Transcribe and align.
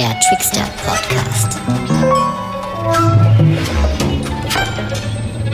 Der 0.00 0.18
Trickster 0.18 0.66
Podcast. 0.86 1.58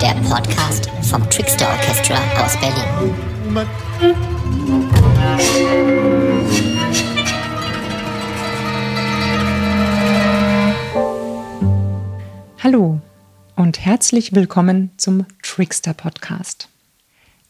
Der 0.01 0.15
Podcast 0.23 0.89
vom 1.03 1.29
Trickster 1.31 1.69
Orchestra 1.69 2.15
aus 2.45 2.57
Berlin. 2.61 3.67
Hallo 12.63 13.01
und 13.57 13.85
herzlich 13.85 14.33
willkommen 14.33 14.93
zum 14.97 15.27
Trickster 15.43 15.93
Podcast. 15.93 16.69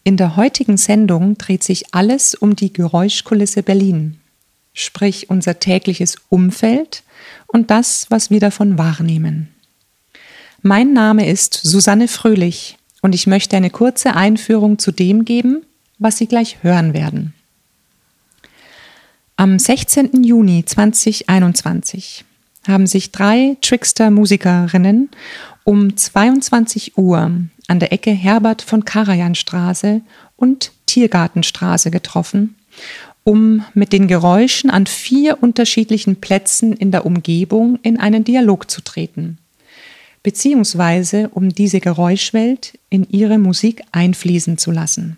In 0.02 0.16
der 0.16 0.36
heutigen 0.36 0.78
Sendung 0.78 1.36
dreht 1.36 1.62
sich 1.62 1.94
alles 1.94 2.34
um 2.34 2.56
die 2.56 2.72
Geräuschkulisse 2.72 3.62
Berlin 3.62 4.18
sprich 4.76 5.30
unser 5.30 5.58
tägliches 5.58 6.16
Umfeld 6.28 7.02
und 7.48 7.70
das, 7.70 8.06
was 8.10 8.30
wir 8.30 8.40
davon 8.40 8.78
wahrnehmen. 8.78 9.48
Mein 10.62 10.92
Name 10.92 11.28
ist 11.28 11.54
Susanne 11.54 12.08
Fröhlich 12.08 12.76
und 13.00 13.14
ich 13.14 13.26
möchte 13.26 13.56
eine 13.56 13.70
kurze 13.70 14.14
Einführung 14.14 14.78
zu 14.78 14.92
dem 14.92 15.24
geben, 15.24 15.64
was 15.98 16.18
Sie 16.18 16.26
gleich 16.26 16.62
hören 16.62 16.92
werden. 16.92 17.32
Am 19.36 19.58
16. 19.58 20.22
Juni 20.22 20.64
2021 20.64 22.24
haben 22.68 22.86
sich 22.86 23.12
drei 23.12 23.56
Trickster-Musikerinnen 23.62 25.10
um 25.64 25.96
22 25.96 26.98
Uhr 26.98 27.18
an 27.66 27.80
der 27.80 27.92
Ecke 27.92 28.10
Herbert 28.10 28.60
von 28.60 28.84
Karajan 28.84 29.34
Straße 29.34 30.02
und 30.36 30.72
Tiergartenstraße 30.84 31.90
getroffen 31.90 32.56
um 33.26 33.64
mit 33.74 33.92
den 33.92 34.06
Geräuschen 34.06 34.70
an 34.70 34.86
vier 34.86 35.42
unterschiedlichen 35.42 36.20
Plätzen 36.20 36.72
in 36.72 36.92
der 36.92 37.04
Umgebung 37.04 37.76
in 37.82 37.98
einen 37.98 38.22
Dialog 38.22 38.70
zu 38.70 38.82
treten, 38.82 39.38
beziehungsweise 40.22 41.28
um 41.30 41.48
diese 41.48 41.80
Geräuschwelt 41.80 42.78
in 42.88 43.04
ihre 43.10 43.38
Musik 43.38 43.82
einfließen 43.90 44.58
zu 44.58 44.70
lassen. 44.70 45.16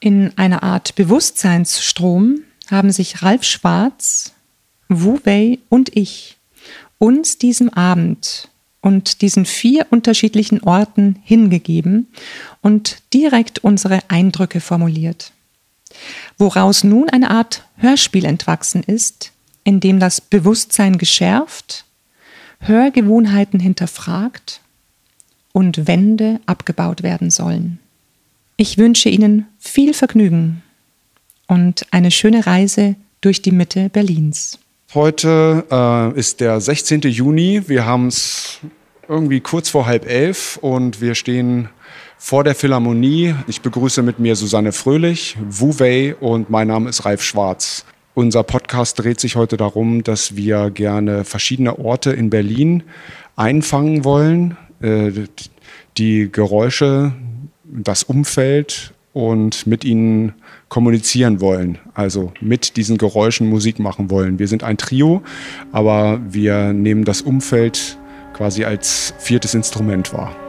In 0.00 0.36
einer 0.36 0.62
Art 0.62 0.94
Bewusstseinsstrom 0.96 2.40
haben 2.70 2.92
sich 2.92 3.22
Ralf 3.22 3.42
Schwarz, 3.42 4.34
Wu 4.90 5.18
Wei 5.24 5.60
und 5.70 5.96
ich 5.96 6.36
uns 6.98 7.38
diesem 7.38 7.70
Abend 7.70 8.50
und 8.86 9.20
diesen 9.20 9.46
vier 9.46 9.84
unterschiedlichen 9.90 10.62
Orten 10.62 11.16
hingegeben 11.24 12.06
und 12.62 13.02
direkt 13.12 13.58
unsere 13.64 13.98
Eindrücke 14.06 14.60
formuliert. 14.60 15.32
Woraus 16.38 16.84
nun 16.84 17.08
eine 17.08 17.32
Art 17.32 17.64
Hörspiel 17.78 18.24
entwachsen 18.24 18.84
ist, 18.84 19.32
in 19.64 19.80
dem 19.80 19.98
das 19.98 20.20
Bewusstsein 20.20 20.98
geschärft, 20.98 21.84
Hörgewohnheiten 22.60 23.58
hinterfragt 23.58 24.60
und 25.50 25.88
Wände 25.88 26.38
abgebaut 26.46 27.02
werden 27.02 27.32
sollen. 27.32 27.80
Ich 28.56 28.78
wünsche 28.78 29.08
Ihnen 29.08 29.46
viel 29.58 29.94
Vergnügen 29.94 30.62
und 31.48 31.86
eine 31.90 32.12
schöne 32.12 32.46
Reise 32.46 32.94
durch 33.20 33.42
die 33.42 33.50
Mitte 33.50 33.88
Berlins. 33.88 34.60
Heute 34.96 35.66
äh, 35.70 36.18
ist 36.18 36.40
der 36.40 36.58
16. 36.58 37.02
Juni. 37.02 37.64
Wir 37.66 37.84
haben 37.84 38.06
es 38.06 38.60
irgendwie 39.06 39.40
kurz 39.40 39.68
vor 39.68 39.84
halb 39.84 40.08
elf 40.08 40.58
und 40.62 41.02
wir 41.02 41.14
stehen 41.14 41.68
vor 42.16 42.44
der 42.44 42.54
Philharmonie. 42.54 43.34
Ich 43.46 43.60
begrüße 43.60 44.00
mit 44.00 44.20
mir 44.20 44.36
Susanne 44.36 44.72
Fröhlich, 44.72 45.36
Wu 45.50 45.78
Wei 45.78 46.16
und 46.18 46.48
mein 46.48 46.68
Name 46.68 46.88
ist 46.88 47.04
Ralf 47.04 47.22
Schwarz. 47.22 47.84
Unser 48.14 48.42
Podcast 48.42 48.98
dreht 48.98 49.20
sich 49.20 49.36
heute 49.36 49.58
darum, 49.58 50.02
dass 50.02 50.34
wir 50.34 50.70
gerne 50.70 51.24
verschiedene 51.24 51.78
Orte 51.78 52.12
in 52.12 52.30
Berlin 52.30 52.82
einfangen 53.36 54.02
wollen, 54.02 54.56
äh, 54.80 55.12
die 55.98 56.32
Geräusche, 56.32 57.12
das 57.64 58.02
Umfeld 58.02 58.94
und 59.12 59.66
mit 59.66 59.84
ihnen 59.84 60.32
kommunizieren 60.68 61.40
wollen, 61.40 61.78
also 61.94 62.32
mit 62.40 62.76
diesen 62.76 62.98
Geräuschen 62.98 63.48
Musik 63.48 63.78
machen 63.78 64.10
wollen. 64.10 64.38
Wir 64.38 64.48
sind 64.48 64.64
ein 64.64 64.76
Trio, 64.76 65.22
aber 65.72 66.20
wir 66.28 66.72
nehmen 66.72 67.04
das 67.04 67.22
Umfeld 67.22 67.98
quasi 68.32 68.64
als 68.64 69.14
viertes 69.18 69.54
Instrument 69.54 70.12
wahr. 70.12 70.45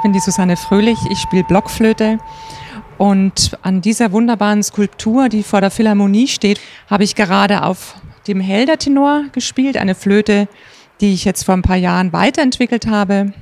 Ich 0.00 0.02
bin 0.02 0.14
die 0.14 0.20
Susanne 0.20 0.56
Fröhlich, 0.56 0.98
ich 1.10 1.18
spiele 1.18 1.44
Blockflöte. 1.44 2.20
Und 2.96 3.58
an 3.60 3.82
dieser 3.82 4.12
wunderbaren 4.12 4.62
Skulptur, 4.62 5.28
die 5.28 5.42
vor 5.42 5.60
der 5.60 5.70
Philharmonie 5.70 6.26
steht, 6.26 6.58
habe 6.88 7.04
ich 7.04 7.14
gerade 7.14 7.64
auf 7.64 7.96
dem 8.26 8.40
Helder-Tenor 8.40 9.24
gespielt, 9.32 9.76
eine 9.76 9.94
Flöte, 9.94 10.48
die 11.02 11.12
ich 11.12 11.26
jetzt 11.26 11.44
vor 11.44 11.54
ein 11.54 11.60
paar 11.60 11.76
Jahren 11.76 12.14
weiterentwickelt 12.14 12.86
habe. 12.86 13.34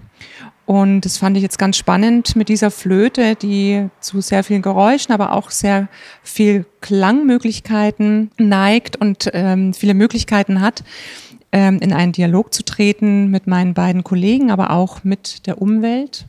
Und 0.67 1.03
das 1.03 1.17
fand 1.19 1.37
ich 1.37 1.45
jetzt 1.45 1.61
ganz 1.61 1.77
spannend 1.77 2.35
mit 2.35 2.49
dieser 2.49 2.73
Flöte, 2.73 3.37
die 3.37 3.89
zu 4.01 4.21
sehr 4.21 4.43
vielen 4.43 4.63
Geräuschen, 4.63 5.15
aber 5.15 5.35
auch 5.35 5.53
sehr 5.53 5.87
viel 6.25 6.67
Klangmöglichkeiten 6.81 8.33
neigt 8.37 8.97
und 8.97 9.31
ähm, 9.33 9.75
viele 9.75 9.95
Möglichkeiten 9.95 10.61
hat, 10.61 10.83
ähm, 11.53 11.79
in 11.79 11.93
einen 11.93 12.11
Dialog 12.11 12.53
zu 12.53 12.65
treten 12.65 13.31
mit 13.31 13.47
meinen 13.47 13.75
beiden 13.75 14.03
Kollegen, 14.03 14.51
aber 14.51 14.73
auch 14.73 15.05
mit 15.05 15.47
der 15.47 15.63
Umwelt. 15.63 16.27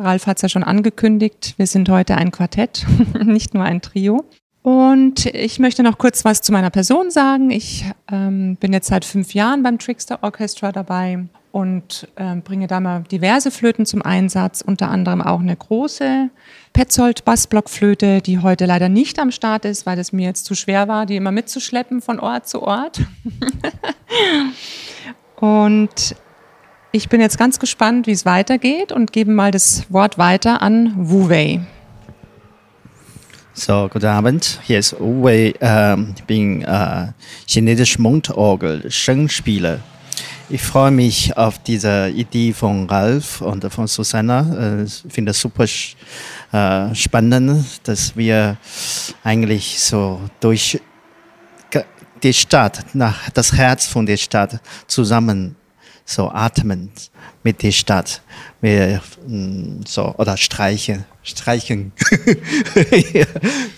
Ralf 0.00 0.26
hat 0.26 0.38
es 0.38 0.42
ja 0.42 0.48
schon 0.48 0.64
angekündigt, 0.64 1.54
wir 1.56 1.66
sind 1.66 1.88
heute 1.88 2.16
ein 2.16 2.30
Quartett, 2.30 2.86
nicht 3.24 3.54
nur 3.54 3.64
ein 3.64 3.80
Trio. 3.80 4.24
Und 4.62 5.26
ich 5.26 5.58
möchte 5.58 5.82
noch 5.82 5.96
kurz 5.96 6.24
was 6.24 6.42
zu 6.42 6.52
meiner 6.52 6.70
Person 6.70 7.10
sagen. 7.10 7.50
Ich 7.50 7.86
ähm, 8.12 8.56
bin 8.56 8.72
jetzt 8.74 8.88
seit 8.88 9.06
fünf 9.06 9.32
Jahren 9.32 9.62
beim 9.62 9.78
Trickster 9.78 10.18
Orchestra 10.22 10.70
dabei 10.70 11.24
und 11.50 12.06
äh, 12.16 12.36
bringe 12.36 12.66
da 12.66 12.78
mal 12.78 13.02
diverse 13.10 13.50
Flöten 13.50 13.86
zum 13.86 14.02
Einsatz, 14.02 14.60
unter 14.60 14.90
anderem 14.90 15.22
auch 15.22 15.40
eine 15.40 15.56
große 15.56 16.28
Petzold 16.74 17.24
Bassblockflöte, 17.24 18.20
die 18.20 18.38
heute 18.38 18.66
leider 18.66 18.88
nicht 18.88 19.18
am 19.18 19.30
Start 19.30 19.64
ist, 19.64 19.86
weil 19.86 19.98
es 19.98 20.12
mir 20.12 20.26
jetzt 20.26 20.44
zu 20.44 20.54
schwer 20.54 20.88
war, 20.88 21.06
die 21.06 21.16
immer 21.16 21.32
mitzuschleppen 21.32 22.02
von 22.02 22.20
Ort 22.20 22.46
zu 22.46 22.62
Ort. 22.62 23.00
und 25.36 26.14
ich 26.92 27.08
bin 27.08 27.20
jetzt 27.20 27.38
ganz 27.38 27.58
gespannt, 27.58 28.06
wie 28.06 28.12
es 28.12 28.24
weitergeht 28.24 28.92
und 28.92 29.12
gebe 29.12 29.30
mal 29.30 29.50
das 29.50 29.84
Wort 29.90 30.18
weiter 30.18 30.62
an 30.62 30.92
Wu 30.96 31.28
Wei. 31.28 31.60
So, 33.52 33.88
guten 33.92 34.06
Abend. 34.06 34.60
Hier 34.64 34.78
ist 34.78 34.98
Wu 34.98 35.24
Wei. 35.24 35.54
Ähm, 35.60 36.14
ich 36.16 36.24
bin 36.24 36.62
äh, 36.62 37.08
chinesischer 37.46 38.00
Mundorgel, 38.00 38.90
Shengspieler. 38.90 39.80
Ich 40.48 40.62
freue 40.62 40.90
mich 40.90 41.36
auf 41.36 41.60
diese 41.60 42.08
Idee 42.08 42.52
von 42.52 42.88
Ralf 42.88 43.40
und 43.40 43.72
von 43.72 43.86
Susanna. 43.86 44.80
Äh, 44.80 44.84
ich 44.84 45.04
finde 45.08 45.30
es 45.30 45.40
super 45.40 45.64
äh, 45.64 46.94
spannend, 46.94 47.64
dass 47.84 48.16
wir 48.16 48.56
eigentlich 49.22 49.78
so 49.78 50.20
durch 50.40 50.80
die 52.22 52.34
Stadt, 52.34 52.84
nach 52.94 53.30
das 53.30 53.52
Herz 53.52 53.86
von 53.86 54.04
der 54.04 54.16
Stadt 54.16 54.60
zusammen 54.86 55.56
so 56.10 56.30
atmen 56.30 56.90
mit 57.42 57.62
der 57.62 57.72
Stadt. 57.72 58.22
Wir, 58.60 59.00
mm, 59.26 59.82
so, 59.86 60.14
oder 60.16 60.36
streichen, 60.36 61.04
streichen. 61.22 61.92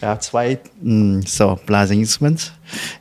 ja, 0.01 0.19
zwei 0.19 0.59
mm, 0.81 1.21
so 1.27 1.59
Blasinstrument. 1.67 2.53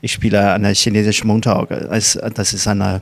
Ich 0.02 0.12
spiele 0.12 0.52
eine 0.54 0.74
chinesische 0.74 1.26
Mundorgel. 1.26 1.88
Das 1.90 2.54
ist 2.54 2.68
eine 2.68 3.02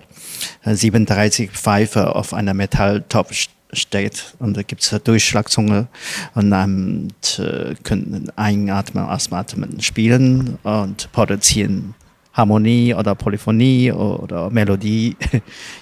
37 0.64 1.52
Pfeife 1.52 2.16
auf 2.16 2.34
einer 2.34 2.54
Metalltop 2.54 3.34
steht 3.72 4.34
und 4.40 4.58
da 4.58 4.64
gibt 4.64 4.82
es 4.82 5.04
Durchschlagzunge 5.04 5.88
und 6.34 6.50
dann 6.50 7.14
äh, 7.38 7.76
können 7.84 8.32
einatmen, 8.36 9.06
ausatmen, 9.06 9.80
spielen 9.82 10.58
und 10.64 11.12
produzieren 11.12 11.94
Harmonie 12.40 12.94
oder 12.94 13.16
Polyphonie 13.16 13.92
oder 13.92 14.50
Melodie. 14.50 15.16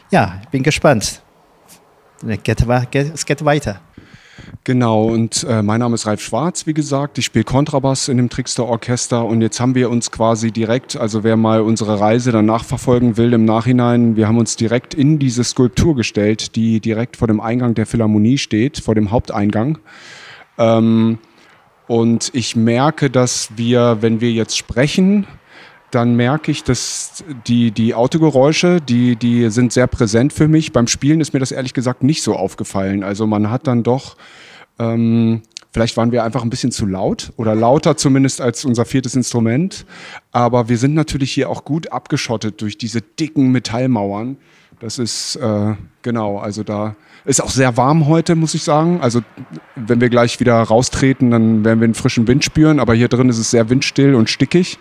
Ja, 0.10 0.40
ich 0.42 0.48
bin 0.50 0.64
gespannt. 0.64 1.22
Es 2.26 3.26
geht 3.26 3.44
weiter. 3.44 3.82
Genau, 4.64 5.06
und 5.06 5.46
äh, 5.50 5.62
mein 5.62 5.80
Name 5.80 5.96
ist 5.96 6.06
Ralf 6.06 6.22
Schwarz, 6.22 6.66
wie 6.66 6.74
gesagt. 6.74 7.18
Ich 7.18 7.26
spiele 7.26 7.44
Kontrabass 7.44 8.08
in 8.08 8.18
dem 8.18 8.30
Trickster 8.30 8.66
Orchester 8.66 9.26
und 9.26 9.42
jetzt 9.42 9.60
haben 9.60 9.76
wir 9.76 9.90
uns 9.90 10.12
quasi 10.12 10.52
direkt, 10.52 10.96
also 10.96 11.24
wer 11.24 11.36
mal 11.36 11.62
unsere 11.62 12.00
Reise 12.00 12.32
danach 12.32 12.64
verfolgen 12.64 13.18
will 13.18 13.34
im 13.34 13.46
Nachhinein, 13.46 14.16
wir 14.16 14.28
haben 14.28 14.38
uns 14.38 14.56
direkt 14.56 14.94
in 14.94 15.20
diese 15.20 15.44
Skulptur 15.44 15.96
gestellt, 15.96 16.56
die 16.56 16.80
direkt 16.80 17.18
vor 17.18 17.28
dem 17.28 17.42
Eingang 17.42 17.76
der 17.76 17.86
Philharmonie 17.86 18.38
steht, 18.38 18.80
vor 18.80 18.96
dem 18.96 19.12
Haupteingang. 19.12 19.80
Ähm, 20.58 21.20
und 21.88 22.32
ich 22.34 22.56
merke, 22.56 23.10
dass 23.10 23.50
wir, 23.56 23.98
wenn 24.02 24.22
wir 24.22 24.32
jetzt 24.32 24.58
sprechen, 24.58 25.28
dann 25.92 26.16
merke 26.16 26.52
ich, 26.52 26.64
dass 26.64 27.24
die, 27.48 27.72
die 27.72 27.94
Autogeräusche, 27.94 28.82
die, 28.82 29.16
die 29.16 29.50
sind 29.50 29.72
sehr 29.72 29.88
präsent 29.88 30.34
für 30.34 30.48
mich. 30.48 30.74
Beim 30.74 30.88
Spielen 30.88 31.22
ist 31.22 31.34
mir 31.34 31.40
das 31.40 31.52
ehrlich 31.52 31.74
gesagt 31.74 32.04
nicht 32.04 32.24
so 32.24 32.36
aufgefallen. 32.36 33.04
Also 33.04 33.26
man 33.26 33.50
hat 33.50 33.68
dann 33.68 33.84
doch, 33.84 34.18
ähm, 34.80 35.44
vielleicht 35.72 35.96
waren 35.96 36.12
wir 36.12 36.26
einfach 36.26 36.44
ein 36.44 36.50
bisschen 36.50 36.72
zu 36.72 36.86
laut 36.86 37.32
oder 37.38 37.56
lauter 37.56 37.96
zumindest 37.96 38.42
als 38.42 38.66
unser 38.66 38.84
viertes 38.86 39.16
Instrument. 39.16 39.86
Aber 40.34 40.68
wir 40.68 40.78
sind 40.78 40.94
natürlich 40.94 41.32
hier 41.32 41.50
auch 41.50 41.64
gut 41.64 41.92
abgeschottet 41.92 42.62
durch 42.62 42.78
diese 42.78 43.02
dicken 43.02 43.52
Metallmauern. 43.52 44.38
Das 44.80 45.00
ist, 45.00 45.38
äh, 45.38 45.74
genau, 46.02 46.38
also 46.38 46.64
da 46.64 46.96
ist 47.26 47.42
auch 47.42 47.50
sehr 47.50 47.78
warm 47.78 48.08
heute, 48.08 48.36
muss 48.36 48.54
ich 48.54 48.64
sagen. 48.64 49.00
Also 49.02 49.22
wenn 49.76 50.02
wir 50.02 50.10
gleich 50.10 50.40
wieder 50.40 50.62
raustreten, 50.62 51.32
dann 51.32 51.66
werden 51.66 51.80
wir 51.80 51.86
einen 51.86 51.94
frischen 51.94 52.28
Wind 52.28 52.44
spüren. 52.44 52.80
Aber 52.80 52.94
hier 52.94 53.08
drin 53.08 53.30
ist 53.30 53.38
es 53.38 53.52
sehr 53.52 53.70
windstill 53.70 54.16
und 54.16 54.30
stickig. 54.30 54.78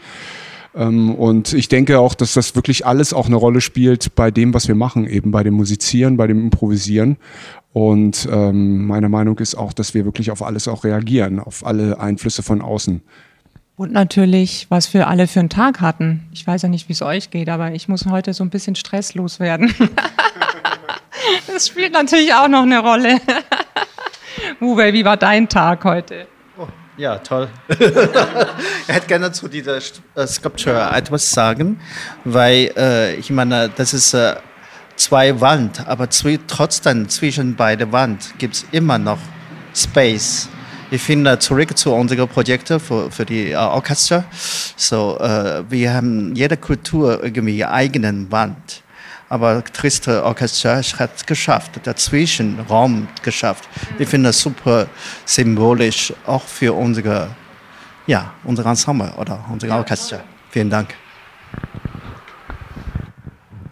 Ähm, 0.77 1.15
und 1.15 1.55
ich 1.55 1.69
denke 1.69 1.99
auch, 1.99 2.15
dass 2.15 2.35
das 2.35 2.55
wirklich 2.55 2.87
alles 2.87 3.13
auch 3.13 3.27
eine 3.27 3.37
Rolle 3.37 3.61
spielt 3.61 4.15
bei 4.15 4.31
dem, 4.31 4.53
was 4.53 4.69
wir 4.69 4.75
machen, 4.75 5.07
eben 5.07 5.31
bei 5.31 5.43
dem 5.43 5.55
Musizieren, 5.55 6.17
bei 6.17 6.27
dem 6.27 6.39
Improvisieren. 6.41 7.17
Und 7.73 8.29
ähm, 8.31 8.87
meine 8.87 9.09
Meinung 9.09 9.39
ist 9.39 9.55
auch, 9.55 9.73
dass 9.73 9.95
wir 9.95 10.05
wirklich 10.05 10.31
auf 10.31 10.43
alles 10.43 10.69
auch 10.69 10.85
reagieren, 10.85 11.41
auf 11.41 11.65
alle 11.65 11.99
Einflüsse 11.99 12.43
von 12.43 12.61
außen. 12.61 13.03
Und 13.77 13.93
natürlich, 13.93 14.67
was 14.71 14.95
wir 14.95 15.09
alle 15.09 15.27
für 15.27 15.41
einen 15.41 15.51
Tag 15.51 15.81
hatten. 15.83 16.23
Ich 16.33 16.47
weiß 16.47 16.63
ja 16.63 16.69
nicht, 16.69 16.89
wie 16.89 16.95
es 16.95 17.03
euch 17.03 17.31
geht, 17.31 17.51
aber 17.51 17.73
ich 17.73 17.89
muss 17.89 18.07
heute 18.07 18.33
so 18.33 18.43
ein 18.43 18.49
bisschen 18.49 18.75
stresslos 18.75 19.41
werden. 19.41 19.75
das 21.47 21.69
spielt 21.69 21.93
natürlich 21.93 22.33
auch 22.33 22.49
noch 22.49 22.63
eine 22.63 22.79
Rolle. 22.79 23.21
Uwe, 24.63 24.95
wie 24.95 25.05
war 25.05 25.19
dein 25.19 25.49
Tag 25.49 25.85
heute? 25.85 26.27
Ja, 26.97 27.19
toll. 27.19 27.49
ich 27.69 27.79
hätte 28.89 29.07
gerne 29.07 29.31
zu 29.33 29.49
dieser 29.49 29.77
äh, 29.77 30.27
Sculpture 30.27 30.91
etwas 30.95 31.31
sagen, 31.31 31.79
weil 32.25 32.73
äh, 32.77 33.15
ich 33.17 33.31
meine, 33.31 33.69
das 33.69 33.93
ist 33.93 34.15
äh, 34.15 34.37
zwei 34.97 35.39
Wand, 35.41 35.87
aber 35.87 36.09
zwi 36.09 36.39
trotzdem 36.47 37.09
zwischen 37.09 37.55
beiden 37.55 37.93
Wand 37.93 38.39
gibt 38.39 38.55
es 38.55 38.67
immer 38.73 38.99
noch 38.99 39.19
Space. 39.75 40.49
Ich 40.91 41.03
finde, 41.03 41.39
zurück 41.39 41.77
zu 41.77 41.93
unseren 41.93 42.29
Projekten 42.29 42.81
für, 42.81 43.11
für 43.11 43.27
die 43.27 43.51
äh, 43.51 43.57
Orchester, 43.57 44.25
so, 44.77 45.19
äh, 45.19 45.65
wir 45.69 45.93
haben 45.93 46.35
jede 46.35 46.57
Kultur 46.57 47.23
irgendwie 47.23 47.65
eigenen 47.65 48.33
Wand 48.33 48.83
aber 49.29 49.65
Triste 49.65 50.25
Orchester 50.25 50.77
hat 50.99 51.17
es 51.17 51.27
geschafft, 51.27 51.81
dazwischen 51.83 52.61
Raum 52.69 53.09
geschafft. 53.23 53.69
Ich 53.99 54.09
finde 54.09 54.29
das 54.29 54.41
super 54.41 54.87
symbolisch, 55.25 56.13
auch 56.27 56.43
für 56.43 56.73
unsere, 56.73 57.29
ja, 58.07 58.33
unser 58.45 58.67
Ensemble 58.67 59.13
oder 59.17 59.45
unser 59.51 59.77
Orchester. 59.77 60.23
Vielen 60.51 60.71
Dank. 60.71 60.95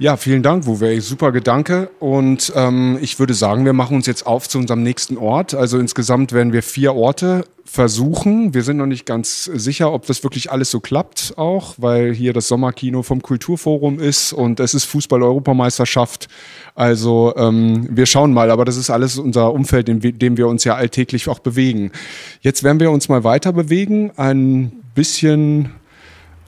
Ja, 0.01 0.17
vielen 0.17 0.43
Dank, 0.43 0.67
Wuwe. 0.67 1.01
Super 1.01 1.31
Gedanke. 1.31 1.89
Und 2.01 2.53
ähm, 2.57 2.99
ich 3.01 3.21
würde 3.21 3.33
sagen, 3.33 3.65
wir 3.65 3.73
machen 3.73 3.97
uns 3.97 4.07
jetzt 4.07 4.27
auf 4.27 4.49
zu 4.49 4.59
unserem 4.59 4.83
nächsten 4.83 5.17
Ort. 5.17 5.55
Also 5.55 5.79
insgesamt 5.79 6.33
werden 6.33 6.53
wir 6.53 6.65
vier 6.65 6.95
Orte 6.95 7.45
versuchen. 7.65 8.55
Wir 8.55 8.65
sind 8.65 8.79
noch 8.79 8.87
nicht 8.87 9.07
ganz 9.07 9.45
sicher, 9.45 9.93
ob 9.93 10.05
das 10.07 10.25
wirklich 10.25 10.51
alles 10.51 10.73
so 10.73 10.81
klappt 10.81 11.35
auch, 11.37 11.75
weil 11.79 12.13
hier 12.13 12.33
das 12.33 12.49
Sommerkino 12.49 13.05
vom 13.05 13.23
Kulturforum 13.23 14.01
ist 14.01 14.33
und 14.33 14.59
es 14.59 14.75
ist 14.75 14.85
Fußball-Europameisterschaft. 14.85 16.29
Also 16.75 17.33
ähm, 17.37 17.89
wir 17.91 18.07
schauen 18.07 18.35
mal, 18.35 18.51
aber 18.51 18.65
das 18.65 18.77
ist 18.77 18.91
alles 18.91 19.17
unser 19.17 19.53
Umfeld, 19.53 19.89
in 19.89 20.01
dem 20.01 20.37
wir 20.37 20.49
uns 20.49 20.65
ja 20.65 20.75
alltäglich 20.75 21.29
auch 21.29 21.39
bewegen. 21.39 21.93
Jetzt 22.41 22.65
werden 22.65 22.81
wir 22.81 22.91
uns 22.91 23.09
mal 23.09 23.23
weiter 23.23 23.53
bewegen, 23.53 24.11
ein 24.17 24.73
bisschen 24.95 25.71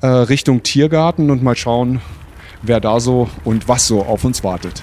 äh, 0.00 0.06
Richtung 0.06 0.64
Tiergarten 0.64 1.30
und 1.30 1.42
mal 1.42 1.56
schauen, 1.56 2.00
wer 2.62 2.80
da 2.80 3.00
so 3.00 3.28
und 3.44 3.68
was 3.68 3.86
so 3.86 4.02
auf 4.02 4.24
uns 4.24 4.42
wartet. 4.44 4.82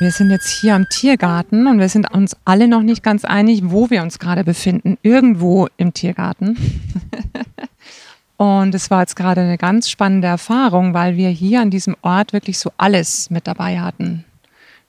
Wir 0.00 0.12
sind 0.12 0.30
jetzt 0.30 0.48
hier 0.48 0.76
am 0.76 0.88
Tiergarten 0.88 1.66
und 1.66 1.78
wir 1.78 1.90
sind 1.90 2.10
uns 2.10 2.34
alle 2.46 2.68
noch 2.68 2.80
nicht 2.80 3.02
ganz 3.02 3.26
einig, 3.26 3.60
wo 3.64 3.90
wir 3.90 4.00
uns 4.00 4.18
gerade 4.18 4.44
befinden. 4.44 4.96
Irgendwo 5.02 5.68
im 5.76 5.92
Tiergarten. 5.92 6.56
und 8.38 8.74
es 8.74 8.90
war 8.90 9.00
jetzt 9.02 9.14
gerade 9.14 9.42
eine 9.42 9.58
ganz 9.58 9.90
spannende 9.90 10.26
Erfahrung, 10.26 10.94
weil 10.94 11.18
wir 11.18 11.28
hier 11.28 11.60
an 11.60 11.68
diesem 11.68 11.98
Ort 12.00 12.32
wirklich 12.32 12.58
so 12.58 12.72
alles 12.78 13.28
mit 13.28 13.46
dabei 13.46 13.78
hatten. 13.78 14.24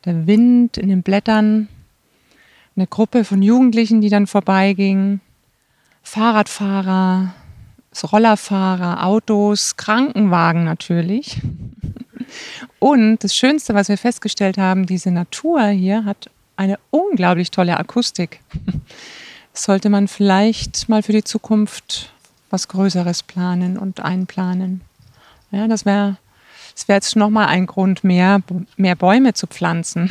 Der 0.05 0.27
Wind 0.27 0.77
in 0.77 0.87
den 0.87 1.03
Blättern, 1.03 1.67
eine 2.77 2.87
Gruppe 2.87 3.25
von 3.25 3.41
Jugendlichen, 3.41 3.99
die 3.99 4.09
dann 4.09 4.27
vorbeiging, 4.27 5.19
Fahrradfahrer, 6.03 7.33
Rollerfahrer, 8.13 9.05
Autos, 9.05 9.75
Krankenwagen 9.75 10.63
natürlich. 10.63 11.41
Und 12.79 13.23
das 13.23 13.35
Schönste, 13.35 13.73
was 13.73 13.89
wir 13.89 13.97
festgestellt 13.97 14.57
haben, 14.57 14.85
diese 14.85 15.11
Natur 15.11 15.67
hier 15.67 16.05
hat 16.05 16.29
eine 16.55 16.79
unglaublich 16.89 17.51
tolle 17.51 17.77
Akustik. 17.77 18.39
Sollte 19.53 19.89
man 19.89 20.07
vielleicht 20.07 20.87
mal 20.89 21.03
für 21.03 21.11
die 21.11 21.23
Zukunft 21.23 22.13
was 22.49 22.67
Größeres 22.67 23.23
planen 23.23 23.77
und 23.77 23.99
einplanen. 23.99 24.81
Ja, 25.51 25.67
das 25.67 25.85
wäre 25.85 26.17
das 26.73 26.87
wär 26.87 26.95
jetzt 26.95 27.15
nochmal 27.15 27.47
ein 27.47 27.65
Grund 27.65 28.03
mehr, 28.03 28.41
mehr 28.77 28.95
Bäume 28.95 29.33
zu 29.33 29.47
pflanzen. 29.47 30.09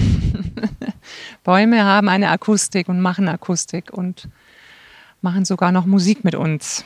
Bäume 1.45 1.85
haben 1.85 2.09
eine 2.09 2.31
Akustik 2.31 2.89
und 2.89 3.00
machen 3.00 3.29
Akustik 3.29 3.93
und 3.93 4.29
machen 5.23 5.45
sogar 5.45 5.73
noch 5.73 5.87
Musik 5.87 6.25
mit 6.25 6.35
uns. 6.35 6.85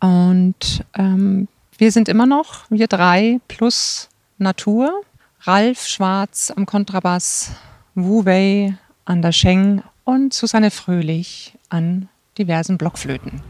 Und 0.00 0.84
ähm, 0.94 1.48
wir 1.80 1.92
sind 1.92 2.10
immer 2.10 2.26
noch, 2.26 2.64
wir 2.68 2.88
drei 2.88 3.40
plus 3.48 4.10
Natur. 4.36 5.02
Ralf 5.40 5.86
Schwarz 5.86 6.52
am 6.54 6.66
Kontrabass, 6.66 7.52
Wu 7.94 8.26
Wei 8.26 8.76
an 9.06 9.22
der 9.22 9.32
Sheng 9.32 9.82
und 10.04 10.34
Susanne 10.34 10.70
Fröhlich 10.70 11.54
an 11.70 12.10
diversen 12.36 12.76
Blockflöten. 12.76 13.42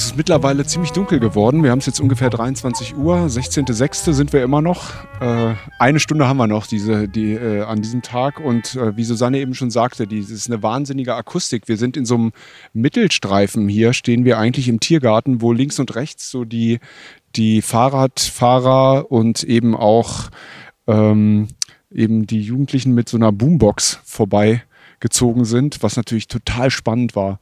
Es 0.00 0.06
ist 0.06 0.16
mittlerweile 0.16 0.64
ziemlich 0.64 0.92
dunkel 0.92 1.20
geworden. 1.20 1.62
Wir 1.62 1.70
haben 1.70 1.80
es 1.80 1.84
jetzt 1.84 2.00
ungefähr 2.00 2.30
23 2.30 2.96
Uhr. 2.96 3.16
16.06. 3.26 4.14
sind 4.14 4.32
wir 4.32 4.42
immer 4.42 4.62
noch. 4.62 4.94
Äh, 5.20 5.54
eine 5.78 6.00
Stunde 6.00 6.26
haben 6.26 6.38
wir 6.38 6.46
noch 6.46 6.66
diese, 6.66 7.06
die, 7.06 7.34
äh, 7.34 7.60
an 7.60 7.82
diesem 7.82 8.00
Tag. 8.00 8.40
Und 8.40 8.76
äh, 8.76 8.96
wie 8.96 9.04
Susanne 9.04 9.38
eben 9.40 9.52
schon 9.52 9.70
sagte, 9.70 10.06
die, 10.06 10.22
das 10.22 10.30
ist 10.30 10.50
eine 10.50 10.62
wahnsinnige 10.62 11.14
Akustik. 11.14 11.68
Wir 11.68 11.76
sind 11.76 11.98
in 11.98 12.06
so 12.06 12.14
einem 12.14 12.32
Mittelstreifen 12.72 13.68
hier, 13.68 13.92
stehen 13.92 14.24
wir 14.24 14.38
eigentlich 14.38 14.68
im 14.68 14.80
Tiergarten, 14.80 15.42
wo 15.42 15.52
links 15.52 15.78
und 15.78 15.94
rechts 15.94 16.30
so 16.30 16.46
die, 16.46 16.80
die 17.36 17.60
Fahrradfahrer 17.60 19.12
und 19.12 19.44
eben 19.44 19.76
auch 19.76 20.30
ähm, 20.86 21.48
eben 21.90 22.26
die 22.26 22.40
Jugendlichen 22.40 22.94
mit 22.94 23.10
so 23.10 23.18
einer 23.18 23.32
Boombox 23.32 24.00
vorbeigezogen 24.02 25.44
sind, 25.44 25.82
was 25.82 25.98
natürlich 25.98 26.26
total 26.26 26.70
spannend 26.70 27.14
war. 27.14 27.38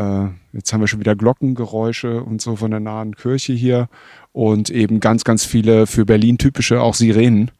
Äh, 0.00 0.28
jetzt 0.52 0.72
haben 0.72 0.80
wir 0.80 0.88
schon 0.88 1.00
wieder 1.00 1.14
Glockengeräusche 1.14 2.22
und 2.22 2.40
so 2.40 2.56
von 2.56 2.70
der 2.70 2.80
nahen 2.80 3.14
Kirche 3.14 3.52
hier 3.52 3.88
und 4.32 4.70
eben 4.70 5.00
ganz, 5.00 5.24
ganz 5.24 5.44
viele 5.44 5.86
für 5.86 6.06
Berlin 6.06 6.38
typische 6.38 6.80
auch 6.80 6.94
Sirenen, 6.94 7.50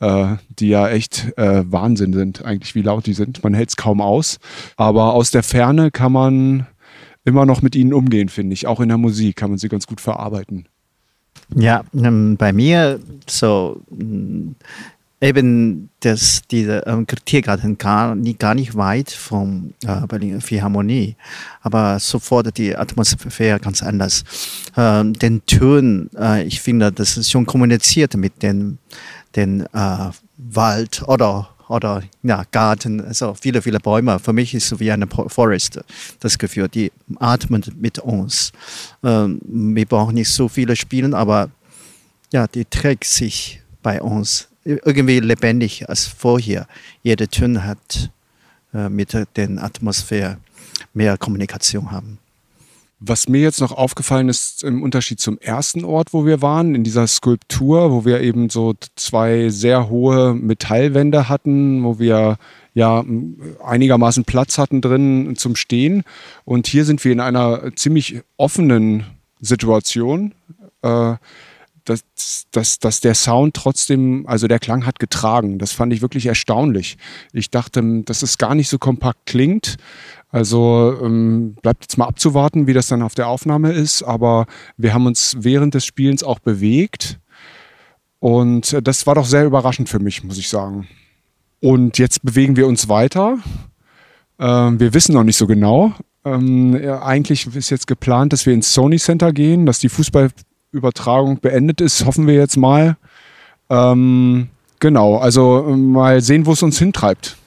äh, 0.00 0.36
die 0.50 0.68
ja 0.68 0.88
echt 0.88 1.32
äh, 1.38 1.64
Wahnsinn 1.66 2.12
sind, 2.12 2.44
eigentlich 2.44 2.74
wie 2.74 2.82
laut 2.82 3.06
die 3.06 3.14
sind. 3.14 3.42
Man 3.42 3.54
hält 3.54 3.70
es 3.70 3.76
kaum 3.76 4.00
aus, 4.00 4.38
aber 4.76 5.14
aus 5.14 5.30
der 5.30 5.42
Ferne 5.42 5.90
kann 5.90 6.12
man 6.12 6.66
immer 7.24 7.46
noch 7.46 7.62
mit 7.62 7.74
ihnen 7.74 7.94
umgehen, 7.94 8.28
finde 8.28 8.52
ich. 8.52 8.66
Auch 8.66 8.80
in 8.80 8.88
der 8.88 8.98
Musik 8.98 9.36
kann 9.36 9.50
man 9.50 9.58
sie 9.58 9.68
ganz 9.68 9.86
gut 9.86 10.00
verarbeiten. 10.00 10.66
Ja, 11.54 11.84
ähm, 11.94 12.36
bei 12.36 12.52
mir 12.52 13.00
so 13.26 13.80
eben 15.20 15.90
das, 16.00 16.42
diese 16.50 16.84
ähm, 16.86 17.06
Tiergarten 17.24 17.76
gar, 17.76 18.16
gar 18.38 18.54
nicht 18.54 18.76
weit 18.76 19.10
von 19.10 19.74
äh, 19.84 20.06
Berlin 20.06 20.40
Philharmonie, 20.40 21.16
aber 21.62 21.98
sofort 21.98 22.56
die 22.56 22.76
Atmosphäre 22.76 23.58
ganz 23.58 23.82
anders. 23.82 24.24
Ähm, 24.76 25.14
den 25.14 25.44
Ton, 25.46 26.10
äh, 26.16 26.44
ich 26.44 26.60
finde, 26.60 26.92
das 26.92 27.16
ist 27.16 27.30
schon 27.30 27.46
kommuniziert 27.46 28.14
mit 28.16 28.42
den, 28.42 28.78
den 29.34 29.62
äh, 29.72 30.10
Wald 30.36 31.02
oder 31.06 31.50
oder 31.68 32.02
ja, 32.22 32.44
Garten, 32.50 33.02
also 33.02 33.34
viele, 33.34 33.60
viele 33.60 33.78
Bäume. 33.78 34.18
Für 34.18 34.32
mich 34.32 34.54
ist 34.54 34.72
es 34.72 34.80
wie 34.80 34.90
eine 34.90 35.06
Forest 35.06 35.80
das 36.20 36.38
Gefühl, 36.38 36.68
die 36.68 36.90
atmen 37.16 37.62
mit 37.78 37.98
uns. 37.98 38.52
Ähm, 39.04 39.38
wir 39.44 39.84
brauchen 39.84 40.14
nicht 40.14 40.30
so 40.30 40.48
viele 40.48 40.76
Spielen, 40.76 41.12
aber 41.12 41.50
ja, 42.32 42.46
die 42.46 42.64
trägt 42.64 43.04
sich 43.04 43.60
bei 43.82 44.00
uns 44.00 44.48
irgendwie 44.68 45.20
lebendig 45.20 45.88
als 45.88 46.06
vorher. 46.06 46.66
Jeder 47.02 47.28
Ton 47.28 47.64
hat 47.64 48.10
äh, 48.74 48.88
mit 48.88 49.12
der 49.12 49.62
Atmosphäre 49.62 50.38
mehr 50.92 51.16
Kommunikation 51.16 51.90
haben. 51.90 52.18
Was 53.00 53.28
mir 53.28 53.40
jetzt 53.40 53.60
noch 53.60 53.70
aufgefallen 53.70 54.28
ist 54.28 54.64
im 54.64 54.82
Unterschied 54.82 55.20
zum 55.20 55.38
ersten 55.38 55.84
Ort, 55.84 56.12
wo 56.12 56.26
wir 56.26 56.42
waren, 56.42 56.74
in 56.74 56.82
dieser 56.82 57.06
Skulptur, 57.06 57.92
wo 57.92 58.04
wir 58.04 58.20
eben 58.20 58.50
so 58.50 58.74
zwei 58.96 59.50
sehr 59.50 59.88
hohe 59.88 60.34
Metallwände 60.34 61.28
hatten, 61.28 61.84
wo 61.84 62.00
wir 62.00 62.38
ja 62.74 63.04
einigermaßen 63.64 64.24
Platz 64.24 64.58
hatten 64.58 64.80
drin 64.80 65.36
zum 65.36 65.54
Stehen. 65.54 66.02
Und 66.44 66.66
hier 66.66 66.84
sind 66.84 67.04
wir 67.04 67.12
in 67.12 67.20
einer 67.20 67.70
ziemlich 67.76 68.22
offenen 68.36 69.04
Situation. 69.40 70.34
Äh, 70.82 71.14
dass, 71.88 72.04
dass, 72.50 72.78
dass 72.78 73.00
der 73.00 73.14
Sound 73.14 73.54
trotzdem, 73.54 74.26
also 74.26 74.46
der 74.46 74.58
Klang 74.58 74.84
hat 74.86 74.98
getragen. 74.98 75.58
Das 75.58 75.72
fand 75.72 75.92
ich 75.92 76.02
wirklich 76.02 76.26
erstaunlich. 76.26 76.98
Ich 77.32 77.50
dachte, 77.50 78.02
dass 78.04 78.22
es 78.22 78.38
gar 78.38 78.54
nicht 78.54 78.68
so 78.68 78.78
kompakt 78.78 79.26
klingt. 79.26 79.76
Also 80.30 80.98
ähm, 81.02 81.56
bleibt 81.62 81.84
jetzt 81.84 81.96
mal 81.96 82.06
abzuwarten, 82.06 82.66
wie 82.66 82.74
das 82.74 82.88
dann 82.88 83.02
auf 83.02 83.14
der 83.14 83.28
Aufnahme 83.28 83.72
ist. 83.72 84.02
Aber 84.02 84.46
wir 84.76 84.92
haben 84.92 85.06
uns 85.06 85.36
während 85.40 85.74
des 85.74 85.86
Spielens 85.86 86.22
auch 86.22 86.38
bewegt. 86.38 87.18
Und 88.18 88.72
äh, 88.72 88.82
das 88.82 89.06
war 89.06 89.14
doch 89.14 89.26
sehr 89.26 89.46
überraschend 89.46 89.88
für 89.88 90.00
mich, 90.00 90.22
muss 90.24 90.38
ich 90.38 90.48
sagen. 90.48 90.86
Und 91.60 91.98
jetzt 91.98 92.22
bewegen 92.22 92.56
wir 92.56 92.66
uns 92.66 92.88
weiter. 92.88 93.38
Ähm, 94.38 94.78
wir 94.78 94.92
wissen 94.94 95.14
noch 95.14 95.24
nicht 95.24 95.36
so 95.36 95.46
genau. 95.46 95.94
Ähm, 96.24 96.74
eigentlich 97.00 97.46
ist 97.54 97.70
jetzt 97.70 97.86
geplant, 97.86 98.32
dass 98.32 98.44
wir 98.44 98.52
ins 98.52 98.74
Sony 98.74 98.98
Center 98.98 99.32
gehen, 99.32 99.66
dass 99.66 99.78
die 99.78 99.88
Fußball 99.88 100.30
Übertragung 100.70 101.40
beendet 101.40 101.80
ist, 101.80 102.04
hoffen 102.04 102.26
wir 102.26 102.34
jetzt 102.34 102.56
mal. 102.56 102.96
Ähm, 103.70 104.48
genau, 104.80 105.16
also 105.16 105.62
mal 105.76 106.20
sehen, 106.20 106.44
wo 106.46 106.52
es 106.52 106.62
uns 106.62 106.78
hintreibt. 106.78 107.37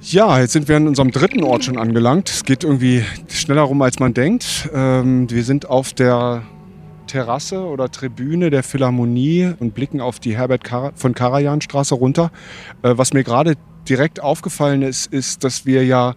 Ja, 0.00 0.40
jetzt 0.40 0.52
sind 0.52 0.68
wir 0.68 0.76
an 0.76 0.88
unserem 0.88 1.10
dritten 1.10 1.44
Ort 1.44 1.64
schon 1.64 1.76
angelangt. 1.76 2.30
Es 2.30 2.44
geht 2.44 2.64
irgendwie 2.64 3.04
schneller 3.28 3.62
rum, 3.62 3.82
als 3.82 3.98
man 3.98 4.14
denkt. 4.14 4.70
Ähm, 4.72 5.30
wir 5.30 5.44
sind 5.44 5.68
auf 5.68 5.92
der 5.92 6.42
Terrasse 7.06 7.60
oder 7.66 7.90
Tribüne 7.90 8.48
der 8.48 8.62
Philharmonie 8.62 9.52
und 9.58 9.74
blicken 9.74 10.00
auf 10.00 10.18
die 10.18 10.34
Herbert 10.34 10.62
von 10.94 11.14
Karajan 11.14 11.60
Straße 11.60 11.94
runter. 11.94 12.30
Äh, 12.82 12.94
was 12.96 13.12
mir 13.12 13.22
gerade 13.22 13.54
direkt 13.86 14.22
aufgefallen 14.22 14.80
ist, 14.80 15.12
ist, 15.12 15.44
dass 15.44 15.66
wir 15.66 15.84
ja 15.84 16.14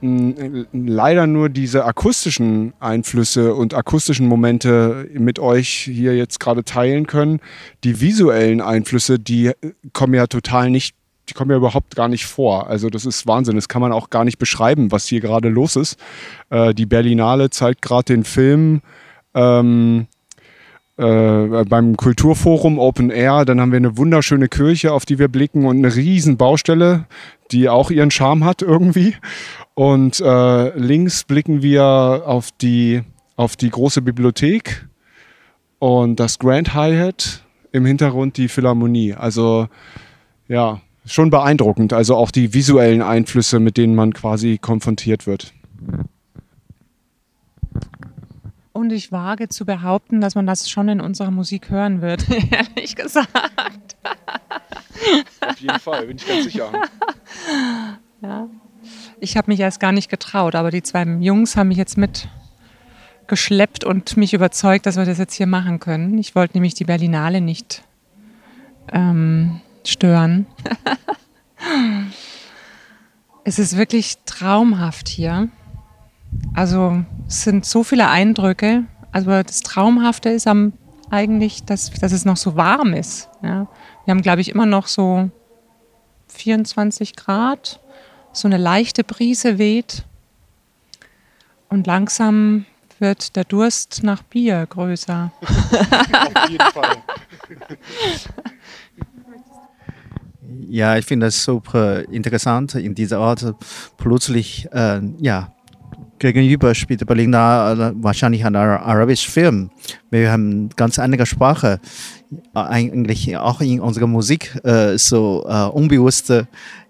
leider 0.00 1.26
nur 1.26 1.48
diese 1.48 1.84
akustischen 1.84 2.72
Einflüsse 2.80 3.54
und 3.54 3.74
akustischen 3.74 4.26
Momente 4.26 5.08
mit 5.12 5.38
euch 5.38 5.68
hier 5.68 6.16
jetzt 6.16 6.38
gerade 6.40 6.64
teilen 6.64 7.06
können. 7.06 7.40
Die 7.84 8.00
visuellen 8.00 8.60
Einflüsse, 8.60 9.18
die 9.18 9.52
kommen 9.92 10.14
ja 10.14 10.26
total 10.26 10.70
nicht 10.70 10.94
die 11.28 11.34
kommen 11.34 11.50
ja 11.50 11.56
überhaupt 11.56 11.94
gar 11.94 12.08
nicht 12.08 12.26
vor. 12.26 12.68
Also 12.68 12.88
das 12.88 13.04
ist 13.04 13.26
Wahnsinn. 13.26 13.56
Das 13.56 13.68
kann 13.68 13.82
man 13.82 13.92
auch 13.92 14.10
gar 14.10 14.24
nicht 14.24 14.38
beschreiben, 14.38 14.92
was 14.92 15.06
hier 15.06 15.20
gerade 15.20 15.48
los 15.48 15.76
ist. 15.76 15.98
Äh, 16.50 16.74
die 16.74 16.86
Berlinale 16.86 17.50
zeigt 17.50 17.82
gerade 17.82 18.14
den 18.14 18.24
Film 18.24 18.80
ähm, 19.34 20.06
äh, 20.96 21.64
beim 21.64 21.96
Kulturforum 21.96 22.78
Open 22.78 23.10
Air. 23.10 23.44
Dann 23.44 23.60
haben 23.60 23.72
wir 23.72 23.76
eine 23.76 23.96
wunderschöne 23.96 24.48
Kirche, 24.48 24.92
auf 24.92 25.06
die 25.06 25.18
wir 25.18 25.28
blicken 25.28 25.64
und 25.64 25.78
eine 25.78 25.94
riesen 25.94 26.36
Baustelle, 26.36 27.06
die 27.52 27.68
auch 27.68 27.90
ihren 27.90 28.10
Charme 28.10 28.44
hat 28.44 28.62
irgendwie. 28.62 29.14
Und 29.78 30.18
äh, 30.18 30.76
links 30.76 31.22
blicken 31.22 31.62
wir 31.62 32.24
auf 32.26 32.50
die, 32.50 33.02
auf 33.36 33.54
die 33.54 33.70
große 33.70 34.02
Bibliothek 34.02 34.88
und 35.78 36.18
das 36.18 36.40
Grand 36.40 36.74
Hyatt 36.74 37.44
im 37.70 37.86
Hintergrund 37.86 38.38
die 38.38 38.48
Philharmonie. 38.48 39.14
Also 39.14 39.68
ja, 40.48 40.80
schon 41.06 41.30
beeindruckend. 41.30 41.92
Also 41.92 42.16
auch 42.16 42.32
die 42.32 42.54
visuellen 42.54 43.02
Einflüsse, 43.02 43.60
mit 43.60 43.76
denen 43.76 43.94
man 43.94 44.12
quasi 44.14 44.58
konfrontiert 44.58 45.28
wird. 45.28 45.54
Und 48.72 48.90
ich 48.90 49.12
wage 49.12 49.48
zu 49.48 49.64
behaupten, 49.64 50.20
dass 50.20 50.34
man 50.34 50.44
das 50.44 50.68
schon 50.68 50.88
in 50.88 51.00
unserer 51.00 51.30
Musik 51.30 51.70
hören 51.70 52.02
wird, 52.02 52.26
ehrlich 52.50 52.96
gesagt. 52.96 53.96
Auf 55.40 55.60
jeden 55.60 55.78
Fall, 55.78 56.08
bin 56.08 56.16
ich 56.16 56.26
ganz 56.26 56.42
sicher. 56.42 56.72
Ja. 58.20 58.48
Ich 59.20 59.36
habe 59.36 59.50
mich 59.50 59.60
erst 59.60 59.80
gar 59.80 59.92
nicht 59.92 60.10
getraut, 60.10 60.54
aber 60.54 60.70
die 60.70 60.82
zwei 60.82 61.04
Jungs 61.04 61.56
haben 61.56 61.68
mich 61.68 61.76
jetzt 61.76 61.98
mitgeschleppt 61.98 63.84
und 63.84 64.16
mich 64.16 64.32
überzeugt, 64.32 64.86
dass 64.86 64.96
wir 64.96 65.04
das 65.04 65.18
jetzt 65.18 65.34
hier 65.34 65.46
machen 65.46 65.80
können. 65.80 66.18
Ich 66.18 66.34
wollte 66.34 66.56
nämlich 66.56 66.74
die 66.74 66.84
Berlinale 66.84 67.40
nicht 67.40 67.82
ähm, 68.92 69.60
stören. 69.84 70.46
es 73.44 73.58
ist 73.58 73.76
wirklich 73.76 74.18
traumhaft 74.24 75.08
hier. 75.08 75.48
Also 76.54 77.04
es 77.26 77.42
sind 77.42 77.64
so 77.64 77.82
viele 77.82 78.08
Eindrücke. 78.08 78.84
Also 79.10 79.30
das 79.30 79.62
Traumhafte 79.62 80.28
ist 80.28 80.46
am, 80.46 80.74
eigentlich, 81.10 81.64
dass, 81.64 81.90
dass 81.90 82.12
es 82.12 82.24
noch 82.24 82.36
so 82.36 82.56
warm 82.56 82.92
ist. 82.92 83.28
Ja. 83.42 83.66
Wir 84.04 84.12
haben, 84.12 84.22
glaube 84.22 84.42
ich, 84.42 84.50
immer 84.50 84.66
noch 84.66 84.86
so 84.86 85.30
24 86.28 87.16
Grad. 87.16 87.80
So 88.32 88.48
eine 88.48 88.58
leichte 88.58 89.04
Brise 89.04 89.58
weht. 89.58 90.04
Und 91.68 91.86
langsam 91.86 92.64
wird 92.98 93.36
der 93.36 93.44
Durst 93.44 94.02
nach 94.02 94.22
Bier 94.22 94.66
größer. 94.66 95.32
Ja, 100.70 100.96
ich 100.96 101.04
finde 101.06 101.26
das 101.26 101.44
super 101.44 102.06
interessant, 102.10 102.74
in 102.74 102.94
dieser 102.94 103.20
Ort 103.20 103.54
plötzlich, 103.96 104.68
äh, 104.72 105.00
ja, 105.18 105.52
gegenüber 106.18 106.74
spielt 106.74 107.06
Berlin 107.06 107.32
da 107.32 107.92
wahrscheinlich 107.96 108.44
ein 108.44 108.56
arabischer 108.56 109.30
Film. 109.30 109.70
Wir 110.10 110.32
haben 110.32 110.68
ganz 110.70 110.98
andere 110.98 111.26
Sprache, 111.26 111.80
eigentlich 112.54 113.36
auch 113.36 113.60
in 113.60 113.80
unserer 113.80 114.06
Musik 114.06 114.58
äh, 114.64 114.98
so 114.98 115.46
äh, 115.48 115.64
unbewusst 115.68 116.32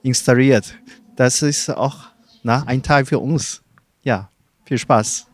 installiert. 0.03 0.75
Das 1.19 1.43
ist 1.43 1.69
auch 1.69 1.97
na, 2.45 2.63
ein 2.69 2.81
Teil 2.81 3.05
für 3.05 3.19
uns. 3.19 3.63
Ja, 4.05 4.31
viel 4.65 4.79
Spaß. 4.79 5.27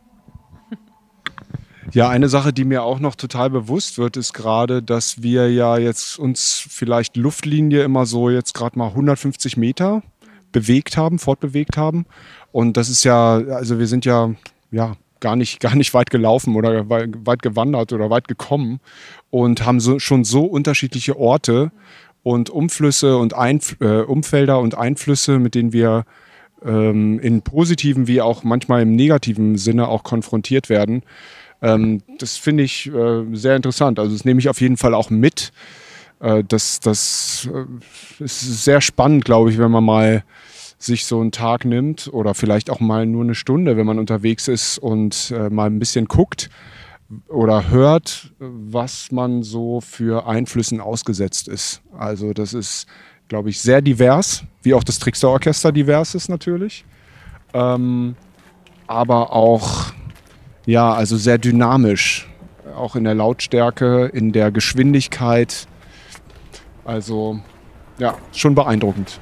Ja, 1.93 2.09
eine 2.09 2.31
Sache, 2.31 2.55
die 2.55 2.65
mir 2.65 2.83
auch 2.83 3.01
noch 3.01 3.17
total 3.17 3.51
bewusst 3.51 3.99
wird, 3.99 4.17
ist 4.17 4.33
gerade, 4.33 4.83
dass 4.83 5.23
wir 5.23 5.53
ja 5.53 5.77
jetzt 5.77 6.19
uns 6.19 6.65
vielleicht 6.67 7.19
Luftlinie 7.19 7.83
immer 7.83 8.07
so 8.07 8.31
jetzt 8.31 8.55
gerade 8.55 8.79
mal 8.79 8.89
150 8.89 9.59
Meter 9.59 10.03
bewegt 10.53 10.97
haben, 10.97 11.19
fortbewegt 11.19 11.77
haben. 11.77 12.07
Und 12.51 12.79
das 12.79 12.89
ist 12.89 13.05
ja, 13.05 13.35
also 13.35 13.79
wir 13.79 13.87
sind 13.87 14.07
ja, 14.07 14.31
ja, 14.71 14.97
gar 15.21 15.37
nicht, 15.37 15.61
gar 15.61 15.75
nicht 15.75 15.93
weit 15.93 16.09
gelaufen 16.09 16.57
oder 16.57 16.89
weit 16.89 17.43
gewandert 17.43 17.93
oder 17.93 18.09
weit 18.09 18.27
gekommen 18.27 18.81
und 19.29 19.67
haben 19.67 19.81
so, 19.81 19.99
schon 19.99 20.25
so 20.25 20.47
unterschiedliche 20.47 21.19
Orte 21.19 21.73
und 22.25 22.51
Umflüsse 22.51 23.19
und 23.19 23.35
Einf 23.35 23.77
äh, 23.81 24.01
Umfelder 24.01 24.59
und 24.59 24.77
Einflüsse, 24.77 25.39
mit 25.39 25.55
denen 25.55 25.73
wir 25.73 26.05
ähm, 26.65 27.21
in 27.21 27.43
positiven 27.43 28.09
wie 28.09 28.21
auch 28.21 28.43
manchmal 28.43 28.83
im 28.83 28.97
negativen 28.97 29.57
Sinne 29.57 29.87
auch 29.87 30.03
konfrontiert 30.03 30.69
werden. 30.69 31.03
Ähm, 31.63 32.03
das 32.19 32.37
finde 32.37 32.65
ich 32.65 32.93
äh, 32.93 33.25
sehr 33.35 33.55
interessant. 33.55 34.01
Also 34.01 34.13
das 34.13 34.25
nehme 34.25 34.41
ich 34.41 34.49
auf 34.49 34.61
jeden 34.61 34.79
Fall 34.79 34.95
auch 34.95 35.11
mit. 35.11 35.53
Äh, 36.21 36.43
das 36.49 36.81
das 36.81 37.49
äh, 37.53 38.25
ist 38.25 38.65
sehr 38.65 38.81
spannend, 38.81 39.27
glaube 39.27 39.51
ich, 39.51 39.59
wenn 39.59 39.71
man 39.71 39.85
mal 39.85 40.25
sich 40.79 41.05
so 41.05 41.21
einen 41.21 41.31
Tag 41.31 41.67
nimmt 41.67 42.09
oder 42.13 42.35
vielleicht 42.35 42.71
auch 42.71 42.81
mal 42.81 43.07
nur 43.07 43.23
eine 43.23 43.35
Stunde, 43.35 43.77
wenn 43.77 43.87
man 43.87 43.99
unterwegs 43.99 44.49
ist 44.49 44.79
und 44.79 45.33
äh, 45.37 45.51
mal 45.51 45.67
ein 45.67 45.79
bisschen 45.79 46.07
guckt 46.07 46.49
oder 47.29 47.69
hört, 47.69 48.33
was 48.39 49.13
man 49.13 49.43
so 49.43 49.81
für 49.81 50.27
Einflüssen 50.27 50.81
ausgesetzt 50.81 51.49
ist. 51.49 51.83
Also 51.97 52.33
das 52.33 52.55
ist, 52.55 52.87
glaube 53.29 53.51
ich, 53.51 53.61
sehr 53.61 53.83
divers, 53.83 54.45
wie 54.63 54.75
auch 54.75 54.85
das 54.85 54.99
Trickster 54.99 55.29
Orchester 55.29 55.73
divers 55.73 56.15
ist 56.15 56.29
natürlich. 56.29 56.85
Ähm, 57.53 58.17
aber 58.87 59.33
auch 59.33 59.93
ja, 60.67 60.95
also 60.95 61.17
sehr 61.17 61.39
dynamisch, 61.39 62.29
auch 62.75 62.97
in 62.97 63.05
der 63.05 63.15
Lautstärke, 63.15 64.07
in 64.07 64.33
der 64.33 64.51
Geschwindigkeit. 64.51 65.67
Also 66.85 67.41
ja, 67.99 68.17
schon 68.33 68.55
beeindruckend. 68.55 69.21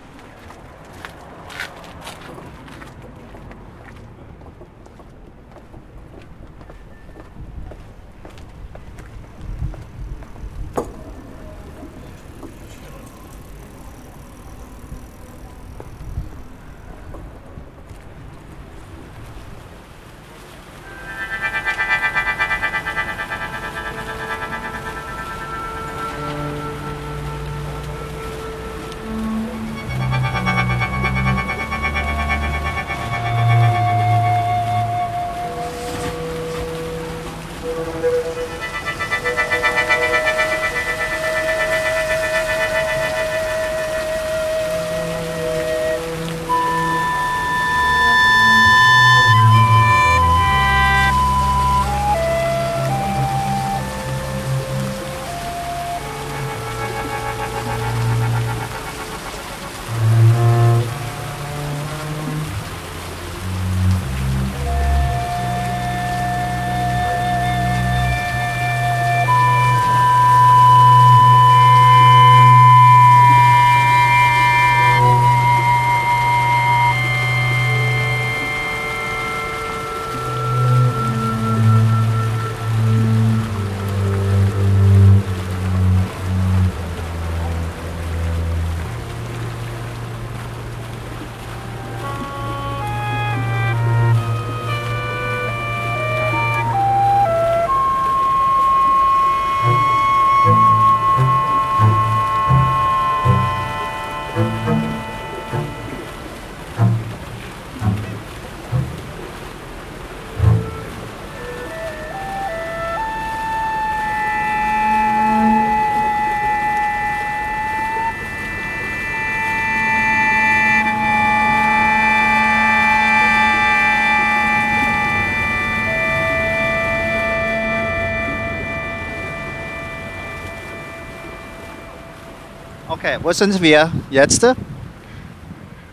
Okay, 133.04 133.18
wo 133.20 133.32
sind 133.32 133.60
wir 133.60 133.90
jetzt? 134.12 134.46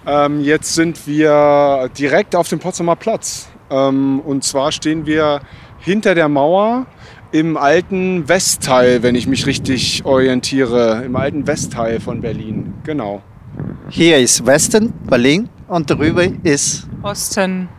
Ähm, 0.05 0.41
jetzt 0.41 0.75
sind 0.75 1.07
wir 1.07 1.89
direkt 1.97 2.35
auf 2.35 2.47
dem 2.49 2.59
Potsdamer 2.59 2.95
Platz. 2.95 3.47
Ähm, 3.71 4.19
und 4.19 4.43
zwar 4.43 4.71
stehen 4.71 5.07
wir 5.07 5.39
hinter 5.79 6.13
der 6.13 6.29
Mauer 6.29 6.85
im 7.31 7.57
alten 7.57 8.29
Westteil, 8.29 9.01
wenn 9.01 9.15
ich 9.15 9.25
mich 9.25 9.47
richtig 9.47 10.05
orientiere. 10.05 11.01
Im 11.03 11.15
alten 11.15 11.47
Westteil 11.47 11.99
von 11.99 12.21
Berlin. 12.21 12.75
Genau. 12.83 13.23
Hier 13.89 14.19
ist 14.19 14.45
Westen, 14.45 14.93
Berlin 15.09 15.49
und 15.67 15.89
drüber 15.89 16.25
ist 16.43 16.87
Osten. 17.01 17.69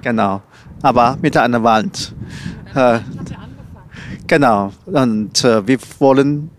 Genau, 0.00 0.40
aber 0.80 1.18
mit 1.20 1.36
einer 1.36 1.62
Wand. 1.62 2.14
Äh, 2.74 3.00
genau, 4.26 4.72
und 4.86 5.44
äh, 5.44 5.66
wir 5.66 5.78
wollen, 5.98 6.50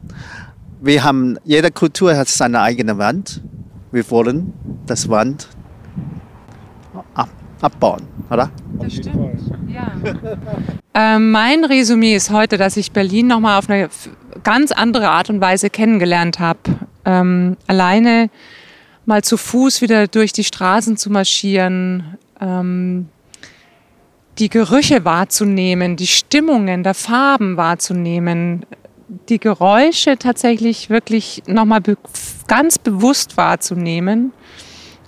wir 0.81 1.03
haben, 1.03 1.37
jede 1.43 1.71
Kultur 1.71 2.15
hat 2.15 2.27
seine 2.27 2.61
eigene 2.61 2.97
Wand. 2.97 3.41
Wir 3.91 4.09
wollen 4.11 4.53
das 4.85 5.09
Wand 5.09 5.49
ab, 7.13 7.29
abbauen, 7.61 8.03
oder? 8.29 8.49
Das 8.79 8.93
stimmt. 8.93 9.41
Ja. 9.67 9.91
ähm, 11.15 11.31
mein 11.31 11.65
Resümee 11.65 12.15
ist 12.15 12.29
heute, 12.29 12.57
dass 12.57 12.77
ich 12.77 12.91
Berlin 12.91 13.27
nochmal 13.27 13.57
auf 13.57 13.69
eine 13.69 13.89
ganz 14.43 14.71
andere 14.71 15.09
Art 15.09 15.29
und 15.29 15.41
Weise 15.41 15.69
kennengelernt 15.69 16.39
habe. 16.39 16.59
Ähm, 17.05 17.57
alleine 17.67 18.29
mal 19.05 19.23
zu 19.23 19.37
Fuß 19.37 19.81
wieder 19.81 20.07
durch 20.07 20.33
die 20.33 20.43
Straßen 20.43 20.95
zu 20.97 21.09
marschieren, 21.09 22.17
ähm, 22.39 23.09
die 24.37 24.49
Gerüche 24.49 25.03
wahrzunehmen, 25.03 25.97
die 25.97 26.07
Stimmungen 26.07 26.83
der 26.83 26.93
Farben 26.93 27.57
wahrzunehmen, 27.57 28.65
die 29.27 29.39
Geräusche 29.39 30.17
tatsächlich 30.17 30.89
wirklich 30.89 31.43
nochmal 31.47 31.81
be 31.81 31.97
ganz 32.47 32.77
bewusst 32.77 33.37
wahrzunehmen 33.37 34.31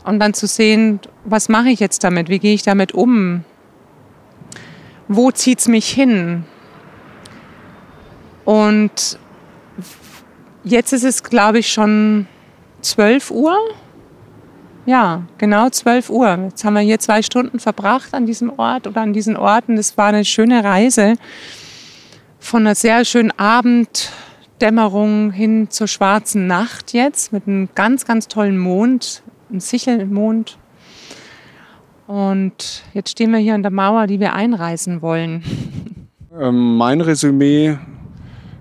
und 0.04 0.20
dann 0.20 0.34
zu 0.34 0.48
sehen, 0.48 1.00
was 1.24 1.50
mache 1.50 1.70
ich 1.70 1.80
jetzt 1.80 2.04
damit, 2.04 2.30
wie 2.30 2.40
gehe 2.40 2.54
ich 2.54 2.64
damit 2.64 2.94
um, 2.94 3.44
wo 5.08 5.32
zieht 5.32 5.60
es 5.60 5.68
mich 5.68 5.90
hin. 5.90 6.46
Und 8.46 9.20
jetzt 10.64 10.94
ist 10.94 11.04
es, 11.04 11.24
glaube 11.24 11.60
ich, 11.60 11.72
schon 11.72 12.28
12 12.82 13.32
Uhr. 13.32 13.58
Ja, 14.86 15.24
genau 15.38 15.70
12 15.70 16.10
Uhr. 16.10 16.40
Jetzt 16.46 16.64
haben 16.64 16.74
wir 16.74 16.82
hier 16.82 17.00
zwei 17.00 17.22
Stunden 17.22 17.60
verbracht 17.60 18.14
an 18.14 18.26
diesem 18.26 18.52
Ort 18.58 18.88
oder 18.88 19.02
an 19.02 19.14
diesen 19.14 19.38
Orten. 19.38 19.76
Das 19.76 19.98
war 19.98 20.08
eine 20.08 20.26
schöne 20.26 20.64
Reise 20.64 21.16
von 22.42 22.64
einer 22.64 22.76
sehr 22.76 23.06
schönen 23.06 23.32
Abenddämmerung 23.38 25.32
hin 25.32 25.70
zur 25.70 25.88
schwarzen 25.88 26.48
Nacht 26.48 26.92
jetzt 26.92 27.32
mit 27.32 27.48
einem 27.48 27.70
ganz, 27.76 28.06
ganz 28.06 28.28
tollen 28.28 28.58
Mond, 28.58 29.24
einem 29.50 29.62
Sichelmond. 29.62 30.58
Und 32.08 32.84
jetzt 32.94 33.12
stehen 33.12 33.32
wir 33.32 33.40
hier 33.40 33.56
an 33.56 33.62
der 33.62 33.72
Mauer, 33.72 34.08
die 34.08 34.20
wir 34.20 34.34
einreißen 34.34 35.02
wollen. 35.02 35.44
Ähm, 36.38 36.76
mein 36.76 37.00
Resümee 37.00 37.78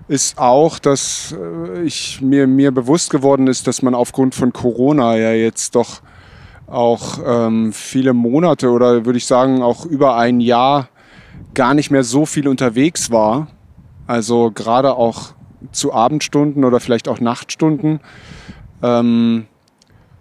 ist 0.07 0.37
auch, 0.37 0.79
dass 0.79 1.35
äh, 1.37 1.81
ich 1.81 2.21
mir, 2.21 2.47
mir 2.47 2.71
bewusst 2.71 3.09
geworden 3.09 3.47
ist, 3.47 3.67
dass 3.67 3.81
man 3.81 3.95
aufgrund 3.95 4.35
von 4.35 4.53
Corona 4.53 5.17
ja 5.17 5.33
jetzt 5.33 5.75
doch 5.75 6.01
auch 6.67 7.19
ähm, 7.25 7.73
viele 7.73 8.13
Monate 8.13 8.69
oder 8.69 9.05
würde 9.05 9.17
ich 9.17 9.25
sagen 9.25 9.61
auch 9.61 9.85
über 9.85 10.15
ein 10.15 10.39
Jahr 10.39 10.87
gar 11.53 11.73
nicht 11.73 11.91
mehr 11.91 12.03
so 12.03 12.25
viel 12.25 12.47
unterwegs 12.47 13.11
war. 13.11 13.47
Also 14.11 14.51
gerade 14.51 14.95
auch 14.95 15.31
zu 15.71 15.93
Abendstunden 15.93 16.65
oder 16.65 16.81
vielleicht 16.81 17.07
auch 17.07 17.21
Nachtstunden. 17.21 18.01
Ähm, 18.83 19.45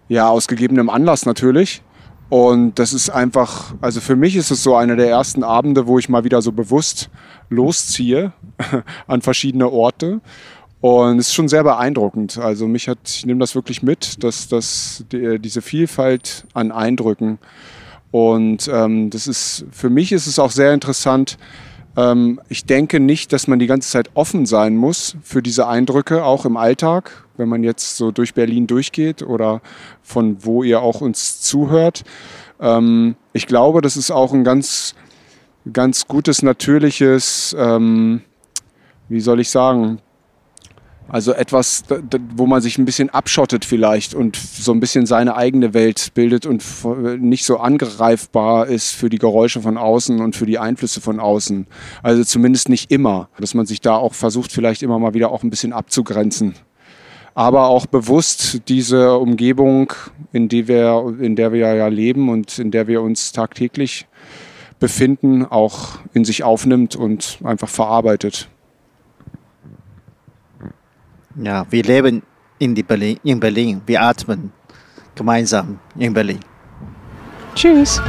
ja, 0.09 0.29
aus 0.29 0.47
gegebenem 0.47 0.89
Anlass 0.89 1.27
natürlich. 1.27 1.83
Und 2.29 2.79
das 2.79 2.93
ist 2.93 3.11
einfach, 3.11 3.75
also 3.81 4.01
für 4.01 4.15
mich 4.15 4.37
ist 4.37 4.53
es 4.53 4.63
so 4.63 4.77
einer 4.77 4.95
der 4.95 5.11
ersten 5.11 5.43
Abende, 5.43 5.89
wo 5.89 5.99
ich 5.99 6.09
mal 6.09 6.23
wieder 6.23 6.41
so 6.41 6.53
bewusst 6.53 7.11
losziehe 7.49 8.33
an 9.09 9.23
verschiedene 9.23 9.69
Orte 9.69 10.21
und 10.81 11.19
es 11.19 11.27
ist 11.27 11.35
schon 11.35 11.49
sehr 11.49 11.65
beeindruckend. 11.65 12.39
Also 12.39 12.69
mich 12.69 12.89
hat, 12.89 12.99
ich 13.05 13.27
nehme 13.27 13.41
das 13.41 13.57
wirklich 13.57 13.83
mit, 13.83 14.23
dass, 14.23 14.47
dass 14.47 15.05
die, 15.11 15.41
diese 15.41 15.63
Vielfalt 15.63 16.47
an 16.55 16.71
Eindrücken. 16.71 17.41
Und 18.13 18.71
ähm, 18.73 19.11
das 19.11 19.27
ist, 19.27 19.67
für 19.73 19.91
mich 19.91 20.13
ist 20.13 20.29
es 20.29 20.39
auch 20.39 20.53
sehr 20.53 20.75
interessant. 20.75 21.39
Ähm, 22.01 22.41
ich 22.49 22.65
denke 22.65 22.99
nicht, 22.99 23.33
dass 23.33 23.47
man 23.47 23.59
die 23.59 23.67
ganze 23.67 23.91
Zeit 23.91 24.11
offen 24.15 24.47
sein 24.47 24.77
muss 24.77 25.17
für 25.23 25.43
diese 25.43 25.69
Eindrücke, 25.69 26.25
auch 26.25 26.47
im 26.47 26.57
Alltag, 26.57 27.27
wenn 27.37 27.49
man 27.49 27.63
jetzt 27.63 27.97
so 27.97 28.11
durch 28.11 28.33
Berlin 28.33 28.67
durchgeht 28.67 29.23
oder 29.23 29.61
von 30.03 30.39
wo 30.45 30.63
ihr 30.63 30.81
auch 30.81 31.03
uns 31.03 31.43
zuhört. 31.43 32.05
Ähm, 32.59 33.17
ich 33.35 33.47
glaube, 33.47 33.83
das 33.83 33.97
ist 33.97 34.11
auch 34.11 34.33
ein 34.33 34.45
ganz, 34.45 34.95
ganz 35.71 36.07
gutes, 36.07 36.43
natürliches, 36.43 37.55
ähm, 37.59 38.23
wie 39.09 39.21
soll 39.21 39.41
ich 39.41 39.51
sagen, 39.51 39.99
also 41.11 41.33
etwas, 41.33 41.83
wo 42.37 42.47
man 42.47 42.63
sich 42.63 42.79
ein 42.79 42.85
bisschen 42.85 43.11
abschottet 43.11 43.65
vielleicht 43.65 44.15
und 44.15 44.37
so 44.37 44.73
ein 44.73 44.79
bisschen 44.79 45.07
seine 45.07 45.35
eigene 45.35 45.75
Welt 45.75 46.15
bildet 46.15 46.47
und 46.47 46.63
nicht 47.21 47.45
so 47.45 47.59
angreifbar 47.59 48.69
ist 48.69 48.93
für 48.93 49.11
die 49.11 49.19
Geräusche 49.19 49.61
von 49.61 49.77
außen 49.77 50.21
und 50.21 50.37
für 50.37 50.47
die 50.47 50.59
Einflüsse 50.59 51.01
von 51.01 51.19
außen. 51.19 51.67
Also 52.05 52.23
zumindest 52.23 52.69
nicht 52.69 52.93
immer, 52.93 53.29
dass 53.41 53.55
man 53.55 53.67
sich 53.67 53.81
da 53.81 53.97
auch 53.97 54.15
versucht, 54.15 54.53
vielleicht 54.53 54.83
immer 54.85 55.01
mal 55.01 55.13
wieder 55.13 55.33
auch 55.33 55.43
ein 55.43 55.51
bisschen 55.51 55.73
abzugrenzen. 55.73 56.55
Aber 57.35 57.67
auch 57.67 57.87
bewusst 57.87 58.69
diese 58.69 59.19
Umgebung, 59.19 59.93
in, 60.33 60.49
die 60.49 60.69
wir, 60.69 61.17
in 61.21 61.35
der 61.35 61.53
wir 61.53 61.75
ja 61.75 61.89
leben 61.89 62.29
und 62.29 62.59
in 62.59 62.71
der 62.71 62.87
wir 62.87 63.03
uns 63.03 63.33
tagtäglich 63.33 64.07
befinden, 64.79 65.45
auch 65.45 65.99
in 66.13 66.25
sich 66.25 66.45
aufnimmt 66.45 66.95
und 66.95 67.39
einfach 67.43 67.69
verarbeitet. 67.69 68.49
Ja, 71.43 71.65
wir 71.71 71.83
leben 71.83 72.23
in, 72.59 72.75
die 72.75 72.83
Berlin, 72.83 73.19
in 73.25 73.41
Berlin. 73.41 73.81
Wir 73.87 74.03
atmen 74.03 74.53
gemeinsam 75.15 75.79
in 75.97 76.13
Berlin. 76.13 76.41
Tschüss. 77.55 78.01